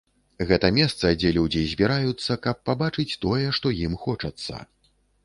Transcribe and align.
Гэта 0.51 0.69
месца, 0.77 1.11
дзе 1.19 1.29
людзі 1.35 1.61
збіраюцца, 1.73 2.37
каб 2.47 2.63
пабачыць 2.71 3.17
тое, 3.27 3.45
што 3.59 3.73
ім 3.85 3.93
хочацца. 4.07 4.55